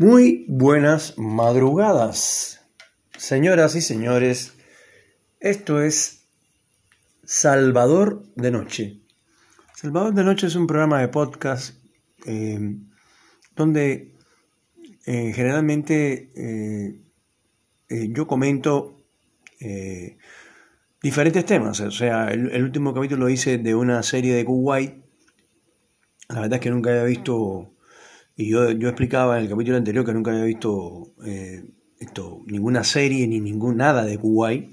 [0.00, 2.60] Muy buenas madrugadas,
[3.16, 4.56] señoras y señores.
[5.40, 6.28] Esto es
[7.24, 9.00] Salvador de Noche.
[9.74, 11.82] Salvador de Noche es un programa de podcast
[12.26, 12.76] eh,
[13.56, 14.14] donde
[15.04, 19.02] eh, generalmente eh, yo comento
[21.02, 21.80] diferentes temas.
[21.80, 24.94] O sea, el, el, último capítulo lo hice de una serie de Kuwait.
[26.28, 27.74] La verdad es que nunca había visto
[28.38, 31.64] y yo, yo explicaba en el capítulo anterior que nunca había visto eh,
[31.98, 34.70] esto, ninguna serie ni ningún nada de Kuwait.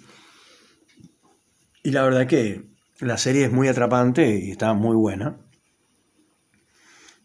[1.81, 2.61] Y la verdad que
[2.99, 5.37] la serie es muy atrapante y está muy buena.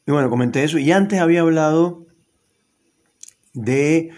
[0.06, 0.78] Y bueno, comenté eso.
[0.78, 2.06] Y antes había hablado
[3.52, 4.10] de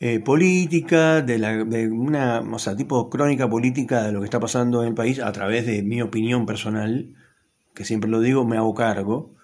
[0.00, 4.40] eh, política, de, la, de una, o sea, tipo crónica política de lo que está
[4.40, 7.14] pasando en el país a través de mi opinión personal,
[7.74, 9.37] que siempre lo digo, me hago cargo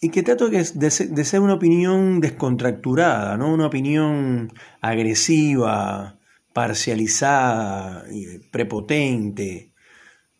[0.00, 3.52] y que trato de, ser una opinión descontracturada, ¿no?
[3.52, 6.18] una opinión agresiva,
[6.52, 8.04] parcializada,
[8.50, 9.72] prepotente.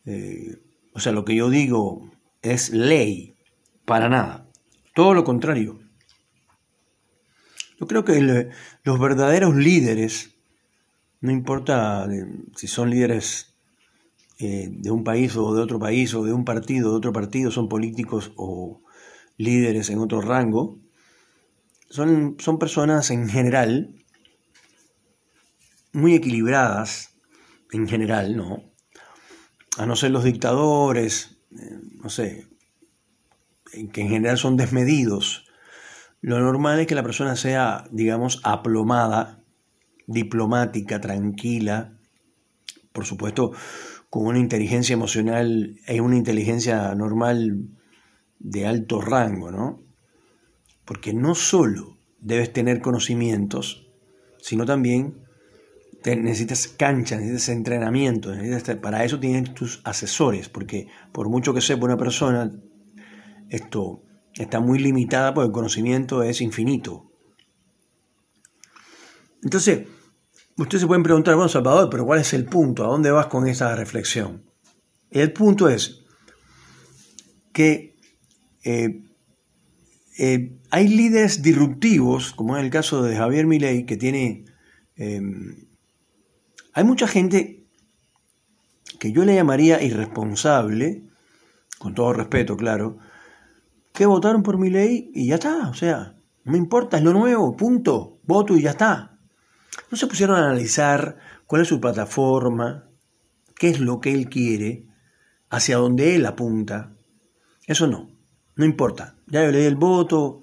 [0.06, 0.58] Eh,
[0.92, 3.34] o sea, lo que yo digo es ley,
[3.84, 4.46] para nada.
[4.94, 5.80] Todo lo contrario.
[7.80, 8.50] Yo creo que
[8.82, 10.34] los verdaderos líderes,
[11.20, 12.08] no importa
[12.56, 13.54] si son líderes
[14.38, 17.50] eh, de un país o de otro país, o de un partido, de otro partido,
[17.50, 18.82] son políticos o
[19.38, 20.78] líderes en otro rango,
[21.88, 23.94] son, son personas en general
[25.92, 27.14] muy equilibradas,
[27.72, 28.62] en general, ¿no?
[29.78, 32.46] A no ser los dictadores, eh, no sé,
[33.92, 35.46] que en general son desmedidos.
[36.20, 39.42] Lo normal es que la persona sea, digamos, aplomada,
[40.06, 41.98] diplomática, tranquila,
[42.92, 43.52] por supuesto,
[44.10, 47.77] con una inteligencia emocional y una inteligencia normal
[48.38, 49.82] de alto rango, ¿no?
[50.84, 53.88] Porque no solo debes tener conocimientos,
[54.40, 55.24] sino también
[56.04, 58.32] necesitas cancha, necesitas entrenamiento,
[58.80, 62.50] para eso tienes tus asesores, porque por mucho que sepa una persona,
[63.50, 64.02] esto
[64.34, 67.10] está muy limitada porque el conocimiento es infinito.
[69.42, 69.86] Entonces,
[70.56, 72.84] ustedes se pueden preguntar, bueno, Salvador, pero ¿cuál es el punto?
[72.84, 74.44] ¿A dónde vas con esa reflexión?
[75.10, 76.04] El punto es
[77.52, 77.96] que
[78.64, 79.02] eh,
[80.18, 84.44] eh, hay líderes disruptivos, como en el caso de Javier Milei, que tiene...
[84.96, 85.66] Em,
[86.72, 87.66] hay mucha gente
[88.98, 91.04] que yo le llamaría irresponsable,
[91.78, 92.98] con todo respeto, claro,
[93.92, 97.56] que votaron por Milei y ya está, o sea, no me importa, es lo nuevo,
[97.56, 99.18] punto, voto y ya está.
[99.90, 102.88] No se pusieron a analizar cuál es su plataforma,
[103.56, 104.86] qué es lo que él quiere,
[105.50, 106.94] hacia dónde él apunta.
[107.66, 108.17] Eso no.
[108.58, 110.42] No importa, ya le di el voto.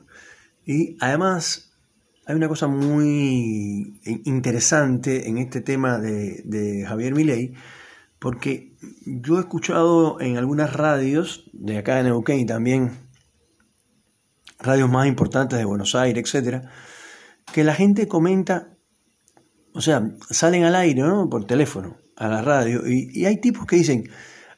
[0.66, 1.74] Y además
[2.26, 7.54] hay una cosa muy interesante en este tema de, Javier Milei,
[8.18, 8.74] porque
[9.06, 12.92] yo he escuchado en algunas radios de acá en Neuquén y también
[14.60, 16.72] radios más importantes de Buenos Aires, etcétera,
[17.52, 18.78] que la gente comenta,
[19.74, 21.30] o sea, salen al aire, ¿no?
[21.30, 24.10] Por teléfono, a la radio, y, y hay tipos que dicen,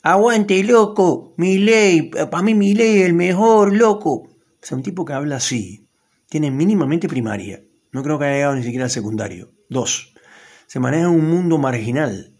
[0.09, 4.29] Aguante, loco, mi ley, para mí mi ley es el mejor, loco.
[4.61, 5.89] Sea, un tipo que habla así,
[6.29, 9.51] tiene mínimamente primaria, no creo que haya llegado ni siquiera al secundario.
[9.69, 10.13] Dos,
[10.65, 12.39] se maneja en un mundo marginal.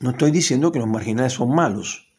[0.00, 2.12] No estoy diciendo que los marginales son malos,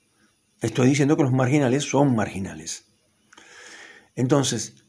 [0.61, 2.87] estoy diciendo que los marginales son marginales.
[4.15, 4.83] Entonces,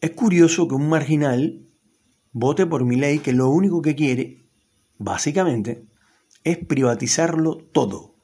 [0.00, 1.68] es curioso que un marginal
[2.32, 4.48] vote por mi ley que lo único que quiere,
[4.96, 5.84] básicamente,
[6.44, 8.15] es privatizarlo todo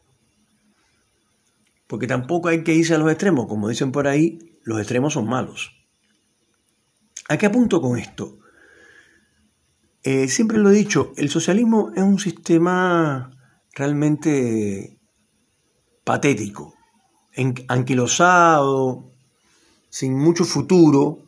[1.92, 5.28] porque tampoco hay que irse a los extremos, como dicen por ahí, los extremos son
[5.28, 5.72] malos.
[7.28, 8.38] ¿A qué apunto con esto?
[10.02, 13.30] Eh, siempre lo he dicho, el socialismo es un sistema
[13.74, 14.98] realmente
[16.02, 16.72] patético,
[17.68, 19.12] anquilosado,
[19.90, 21.18] sin mucho futuro.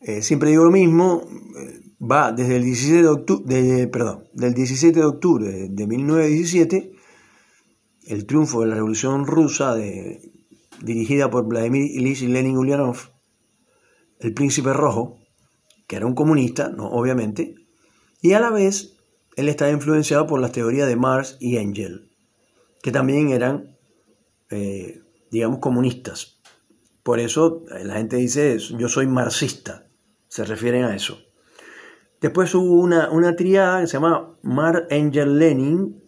[0.00, 1.24] Eh, siempre digo lo mismo,
[1.58, 6.99] eh, va desde el 17 de octubre, perdón, del 17 de octubre de 1917
[8.10, 9.76] el triunfo de la Revolución Rusa
[10.82, 12.96] dirigida por Vladimir Ilyich Lenin Ulyanov,
[14.18, 15.20] el príncipe rojo,
[15.86, 17.54] que era un comunista, no, obviamente,
[18.20, 18.96] y a la vez
[19.36, 22.10] él estaba influenciado por las teorías de Marx y Engel,
[22.82, 23.76] que también eran,
[24.50, 26.40] eh, digamos, comunistas.
[27.04, 29.86] Por eso eh, la gente dice, yo soy marxista,
[30.26, 31.18] se refieren a eso.
[32.20, 36.00] Después hubo una, una triada que se llama Marx, Engel, Lenin,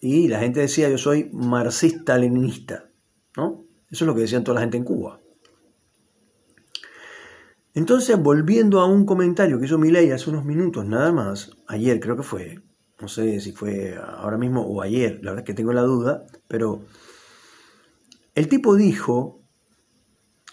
[0.00, 2.90] y la gente decía yo soy marxista-leninista,
[3.36, 3.66] ¿no?
[3.90, 5.20] Eso es lo que decían toda la gente en Cuba.
[7.74, 12.16] Entonces, volviendo a un comentario que hizo Milei hace unos minutos nada más, ayer creo
[12.16, 12.58] que fue,
[13.00, 16.26] no sé si fue ahora mismo o ayer, la verdad es que tengo la duda,
[16.48, 16.84] pero
[18.34, 19.40] el tipo dijo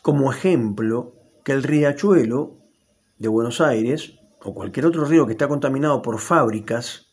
[0.01, 2.59] como ejemplo que el riachuelo
[3.17, 7.06] de Buenos Aires o cualquier otro río que está contaminado por fábricas,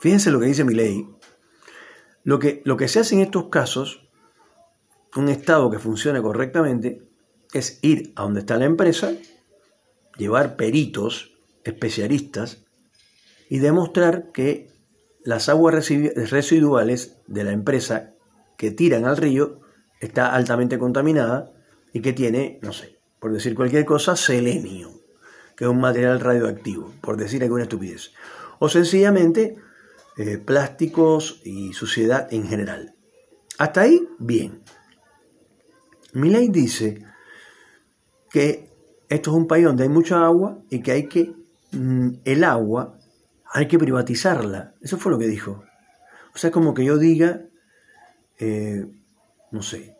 [0.00, 1.06] fíjense lo que dice Milei,
[2.24, 4.08] lo que, lo que se hace en estos casos,
[5.14, 7.02] un Estado que funcione correctamente,
[7.52, 9.12] es ir a donde está la empresa,
[10.16, 12.64] llevar peritos, especialistas,
[13.48, 14.70] y demostrar que
[15.24, 15.74] las aguas
[16.30, 18.14] residuales de la empresa
[18.56, 19.60] que tiran al río
[20.00, 21.52] está altamente contaminada
[21.92, 24.92] y que tiene, no sé, por decir cualquier cosa, selenio,
[25.56, 28.12] que es un material radioactivo, por decir alguna estupidez.
[28.60, 29.56] O sencillamente
[30.16, 32.94] eh, plásticos y suciedad en general.
[33.58, 34.62] Hasta ahí, bien.
[36.12, 37.04] Milley dice
[38.30, 38.70] que
[39.08, 41.34] esto es un país donde hay mucha agua y que hay que,
[41.72, 42.98] mm, el agua,
[43.52, 44.74] hay que privatizarla.
[44.80, 45.64] Eso fue lo que dijo.
[46.34, 47.42] O sea, como que yo diga,
[48.38, 48.86] eh,
[49.50, 49.96] no sé,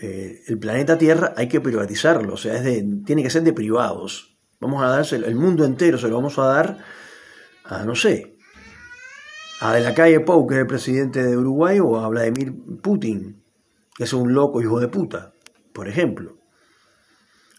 [0.00, 3.52] eh, el planeta Tierra hay que privatizarlo, o sea, es de, tiene que ser de
[3.52, 4.36] privados.
[4.60, 6.78] Vamos a darse el mundo entero, se lo vamos a dar
[7.64, 8.36] a, no sé,
[9.62, 13.44] a De la Calle Pou, que es el presidente de Uruguay, o a Vladimir Putin,
[13.94, 15.34] que es un loco hijo de puta,
[15.72, 16.36] por ejemplo.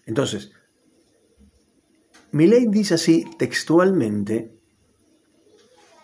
[0.06, 0.52] Entonces,
[2.34, 4.54] ley dice así textualmente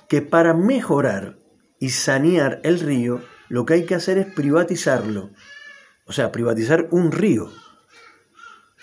[0.08, 1.38] que para mejorar
[1.80, 5.32] y sanear el río, lo que hay que hacer es privatizarlo.
[6.06, 7.52] O sea, privatizar un río.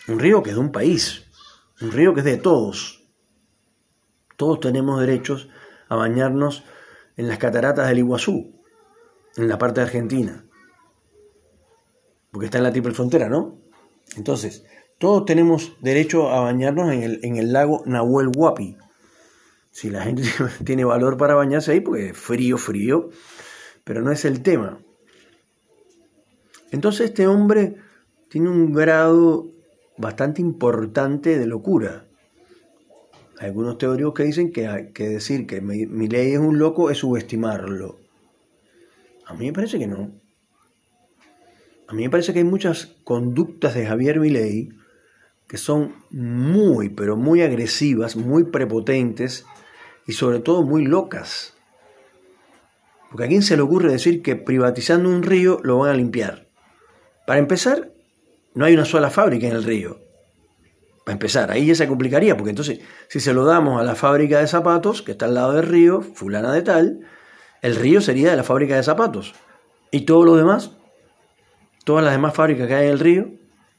[0.06, 1.24] Un río que es de un país.
[1.80, 3.08] Un río que es de todos.
[4.36, 5.48] Todos tenemos derechos
[5.88, 6.62] a bañarnos
[7.16, 8.54] en las cataratas del Iguazú,
[9.36, 10.44] en la parte de Argentina.
[12.30, 13.58] Porque está en la triple frontera, ¿no?
[14.16, 14.64] Entonces,
[14.98, 18.76] todos tenemos derecho a bañarnos en el, en el lago Nahuel Huapi.
[19.70, 20.22] Si la gente
[20.64, 23.10] tiene valor para bañarse ahí, porque es frío, frío,
[23.84, 24.78] pero no es el tema.
[26.70, 27.76] Entonces este hombre
[28.28, 29.50] tiene un grado
[29.96, 32.06] bastante importante de locura.
[33.38, 37.98] Algunos teóricos que dicen que, que decir que mi, ley es un loco es subestimarlo.
[39.26, 40.12] A mí me parece que no.
[41.88, 44.70] A mí me parece que hay muchas conductas de Javier Milei
[45.46, 49.46] que son muy, pero muy agresivas, muy prepotentes
[50.06, 51.54] y sobre todo muy locas.
[53.10, 56.48] Porque a quién se le ocurre decir que privatizando un río lo van a limpiar.
[57.26, 57.92] Para empezar,
[58.54, 60.05] no hay una sola fábrica en el río.
[61.06, 64.40] Para empezar, ahí ya se complicaría, porque entonces, si se lo damos a la fábrica
[64.40, 67.06] de zapatos, que está al lado del río, fulana de tal,
[67.62, 69.32] el río sería de la fábrica de zapatos.
[69.92, 70.72] Y todo lo demás,
[71.84, 73.28] todas las demás fábricas que hay en el río,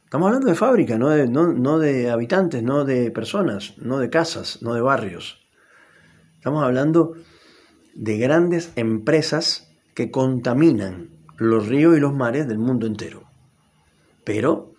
[0.08, 4.62] Estamos hablando de fábrica, no de, no, de habitantes, no de personas, no de casas,
[4.62, 5.46] no de barrios.
[6.36, 7.16] Estamos hablando
[7.94, 13.24] de grandes empresas que contaminan los ríos y los mares del mundo entero.
[14.24, 14.72] Pero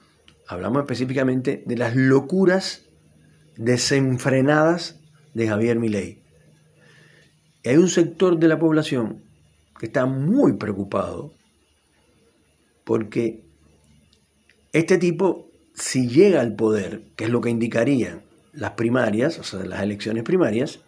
[0.48, 2.86] hablamos específicamente de las locuras
[3.56, 4.98] desenfrenadas
[5.34, 6.22] de Javier Milei.
[7.64, 9.22] hay un sector de la población
[9.78, 11.32] que está muy preocupado
[12.84, 13.44] porque
[14.72, 19.60] este tipo, si llega al poder, que es lo que indicarían las primarias, o sea,
[19.64, 20.80] las elecciones primarias,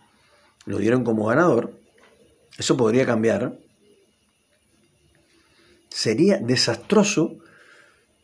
[0.64, 1.78] lo dieron como ganador,
[2.56, 3.58] eso podría cambiar.
[5.88, 7.39] Sería desastroso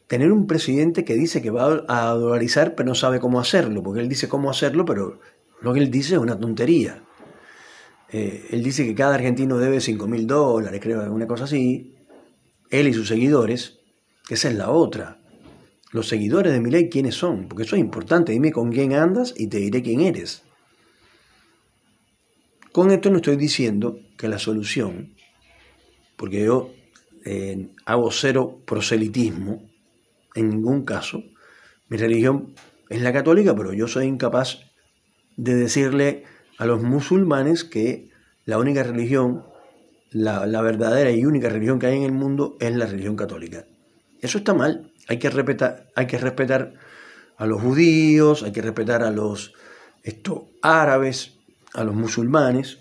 [0.06, 4.00] tener un presidente que dice que va a dolarizar, pero no sabe cómo hacerlo, porque
[4.00, 5.20] él dice cómo hacerlo, pero
[5.60, 7.02] lo que él dice es una tontería.
[8.10, 11.94] Eh, él dice que cada argentino debe 5 mil dólares, creo, alguna cosa así.
[12.70, 13.78] Él y sus seguidores,
[14.28, 15.18] esa es la otra
[15.96, 19.34] los seguidores de mi ley quiénes son, porque eso es importante, dime con quién andas
[19.36, 20.42] y te diré quién eres.
[22.70, 25.14] Con esto no estoy diciendo que la solución,
[26.16, 26.70] porque yo
[27.24, 29.62] eh, hago cero proselitismo,
[30.36, 31.22] en ningún caso,
[31.88, 32.54] mi religión
[32.88, 34.60] es la católica, pero yo soy incapaz
[35.36, 36.24] de decirle
[36.58, 38.10] a los musulmanes que
[38.44, 39.44] la única religión,
[40.10, 43.64] la, verdadera y única religión que hay en el mundo es la religión católica.
[44.20, 46.74] Eso está mal, hay que respetar, hay que respetar
[47.36, 49.52] a los judíos, hay que respetar a los
[50.02, 51.38] esto, árabes,
[51.74, 52.78] a los musulmanes,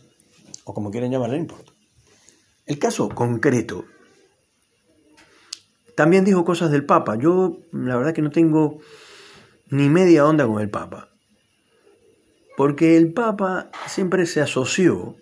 [0.64, 1.74] o como quieran llamarlo, no importa.
[2.66, 3.86] El caso concreto,
[5.96, 7.18] también dijo cosas del Papa.
[7.18, 8.80] Yo la verdad que no tengo
[9.70, 11.10] ni media onda con el Papa.
[12.58, 15.18] Porque el Papa siempre se asoció,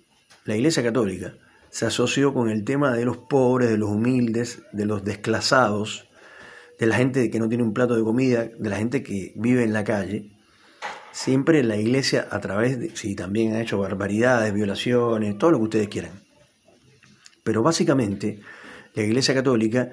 [0.46, 1.34] la Iglesia Católica,
[1.70, 6.08] se asoció con el tema de los pobres, de los humildes, de los desclasados,
[6.80, 9.63] de la gente que no tiene un plato de comida, de la gente que vive
[9.63, 10.32] en la calle,
[11.12, 15.63] siempre la iglesia a través de, sí, también ha hecho barbaridades, violaciones, todo lo que
[15.63, 16.24] ustedes quieran.
[17.44, 18.39] Pero básicamente
[18.94, 19.92] la iglesia católica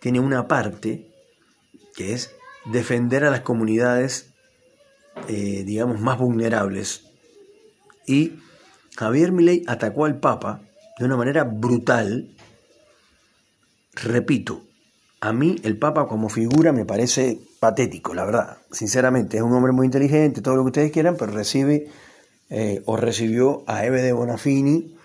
[0.00, 1.10] tiene una parte
[1.94, 4.32] que es defender a las comunidades,
[5.28, 7.04] eh, digamos, más vulnerables.
[8.06, 8.40] Y
[8.96, 10.62] Javier Milei atacó al Papa
[10.98, 12.34] de una manera brutal.
[13.94, 14.62] Repito,
[15.20, 18.58] a mí el Papa como figura me parece patético, la verdad.
[18.70, 21.88] Sinceramente, es un hombre muy inteligente, todo lo que ustedes quieran, pero recibe
[22.48, 24.96] eh, o recibió a Eve de Bonafini,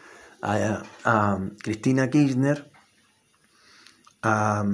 [0.41, 2.71] a, a Cristina Kirchner,
[4.25, 4.65] a,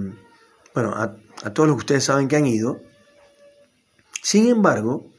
[0.74, 2.82] bueno, a, todos los que ustedes saben que han ido.
[4.24, 5.12] Sin embargo,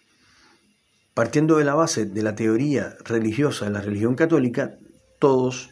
[1.12, 4.78] partiendo de la base de la teoría religiosa de la religión católica,
[5.18, 5.70] todos,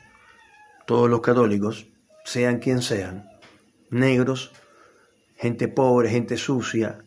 [0.86, 1.86] todos los católicos,
[2.24, 3.28] sean quien sean,
[3.88, 4.52] negros,
[5.36, 6.98] gente pobre, gente sucia,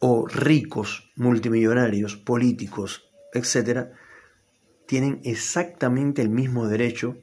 [0.00, 3.90] o ricos, multimillonarios, políticos, etc.,
[4.86, 7.16] tienen exactamente el mismo derecho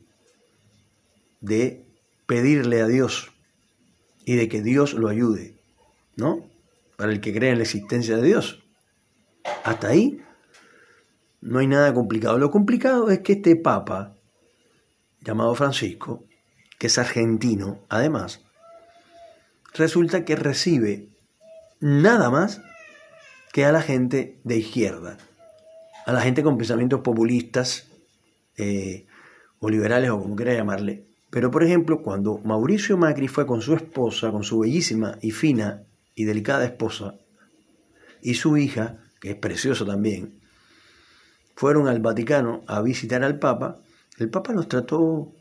[1.42, 1.89] de
[2.30, 3.32] pedirle a Dios
[4.24, 5.58] y de que Dios lo ayude,
[6.16, 6.48] ¿no?
[6.96, 8.64] Para el que cree en la existencia de Dios.
[9.64, 10.22] Hasta ahí
[11.42, 12.38] no hay nada complicado.
[12.38, 14.16] Lo complicado es que este Papa,
[15.22, 16.24] llamado Francisco,
[16.78, 18.46] que es argentino, además,
[19.74, 21.10] resulta que recibe
[21.80, 22.62] nada más
[23.52, 25.18] que a la gente de izquierda,
[26.06, 27.90] a la gente con pensamientos populistas
[28.56, 29.08] eh,
[29.58, 33.76] o liberales o como quiera llamarle, pero, por ejemplo, cuando Mauricio Macri fue con su
[33.76, 35.84] esposa, con su bellísima y fina
[36.16, 37.16] y delicada esposa,
[38.22, 40.40] y su hija, que es preciosa también,
[41.56, 43.80] fueron al Vaticano a visitar al Papa,
[44.18, 45.32] el Papa los trató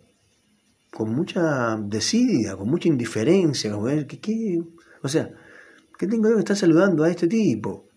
[0.90, 3.72] con mucha desidia, con mucha indiferencia,
[4.06, 4.62] ¿qué, qué?
[5.02, 5.30] o sea,
[5.98, 7.88] ¿qué tengo yo que estar saludando a este tipo?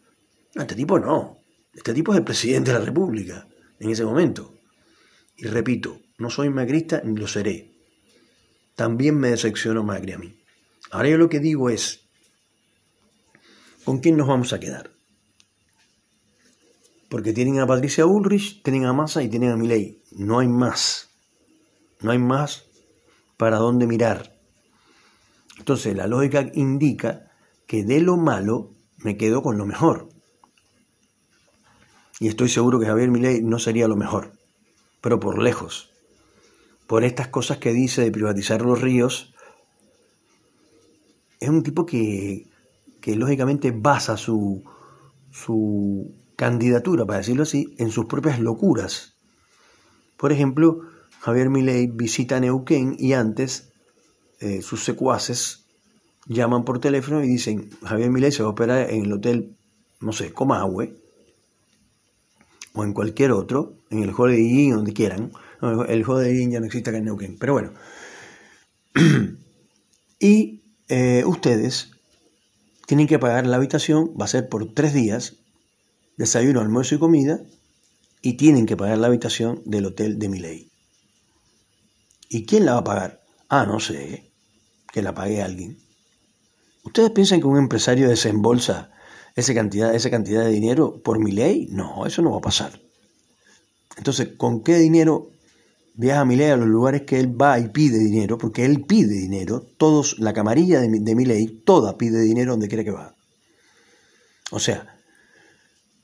[0.55, 1.37] No, este tipo no,
[1.73, 3.47] este tipo es el presidente de la República
[3.79, 4.53] en ese momento.
[5.35, 7.70] Y repito, no soy macrista ni lo seré
[8.75, 10.37] también me decepcionó Macri a mí.
[10.91, 12.01] Ahora yo lo que digo es,
[13.85, 14.91] ¿con quién nos vamos a quedar?
[17.09, 20.01] Porque tienen a Patricia Ulrich, tienen a Massa y tienen a Milei.
[20.11, 21.09] No hay más.
[21.99, 22.65] No hay más
[23.37, 24.35] para dónde mirar.
[25.57, 27.31] Entonces la lógica indica
[27.67, 30.09] que de lo malo me quedo con lo mejor.
[32.19, 34.33] Y estoy seguro que Javier Milei no sería lo mejor,
[35.01, 35.90] pero por lejos
[36.91, 39.33] por estas cosas que dice de privatizar los ríos,
[41.39, 42.49] es un tipo que,
[43.05, 44.61] lógicamente basa su,
[45.31, 49.15] su candidatura, para decirlo así, en sus propias locuras.
[50.17, 50.81] Por ejemplo,
[51.21, 53.71] Javier Milei visita Neuquén y antes
[54.41, 55.63] eh, sus secuaces
[56.27, 59.55] llaman por teléfono y dicen, Javier Milei se va a operar en el hotel,
[60.01, 61.00] no sé, Comahue,
[62.73, 66.65] o en cualquier otro, en el Holiday Inn, donde quieran, el juego de ya no
[66.65, 67.71] existe acá en Neuquén, pero bueno.
[70.19, 71.91] y eh, ustedes
[72.87, 75.35] tienen que pagar la habitación, va a ser por tres días,
[76.17, 77.39] desayuno, almuerzo y comida,
[78.21, 80.71] y tienen que pagar la habitación del hotel de Miley.
[82.29, 83.21] ¿Y quién la va a pagar?
[83.49, 84.31] Ah, no sé,
[84.91, 85.77] que la pague alguien.
[86.83, 88.91] ¿Ustedes piensan que un empresario desembolsa
[89.35, 91.31] esa cantidad, esa cantidad de dinero por mi
[91.69, 92.81] No, eso no va a pasar.
[93.97, 95.31] Entonces, ¿con qué dinero
[95.93, 99.61] viaja Milei a los lugares que él va y pide dinero, porque él pide dinero,
[99.77, 103.15] todos, la camarilla de, de Milei, toda pide dinero donde quiera que va.
[104.51, 104.97] O sea,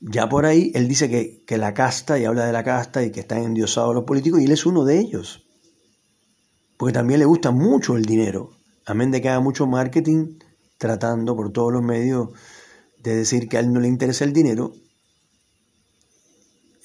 [0.00, 3.10] ya por ahí él dice que, que, la casta, y habla de la casta, y
[3.10, 5.44] que están endiosados los políticos, y él es uno de ellos.
[6.76, 8.52] Porque también le gusta mucho el dinero,
[8.86, 10.38] amén de que haga mucho marketing,
[10.78, 12.28] tratando por todos los medios
[13.02, 14.72] de decir que a él no le interesa el dinero.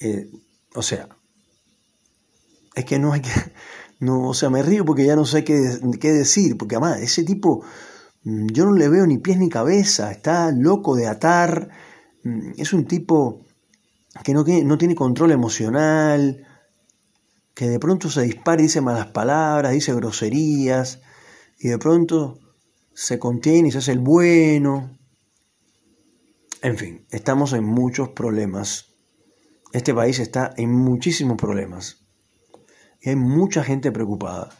[0.00, 0.30] Eh,
[0.74, 1.08] o sea,
[2.74, 3.30] es que no hay que,
[4.00, 7.24] no, o sea, me río porque ya no sé qué, qué decir, porque además ese
[7.24, 7.64] tipo,
[8.24, 11.70] mm, yo no le veo ni pies ni cabeza, está loco de atar,
[12.22, 13.40] mm, es un tipo
[14.22, 16.46] que no, no tiene control emocional,
[17.54, 21.00] que de pronto se dispara y dice malas palabras, dice groserías,
[21.58, 22.38] y de pronto
[22.92, 24.98] se contiene y se hace el bueno.
[26.64, 28.96] En fin, estamos en muchos problemas.
[29.72, 32.04] Este país está en muchísimos problemas
[33.10, 34.50] hay mucha gente preocupada,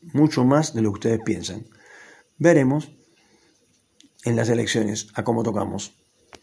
[0.00, 1.66] mucho más de lo que ustedes piensan.
[2.38, 2.92] Veremos
[4.24, 6.05] en las elecciones a cómo tocamos.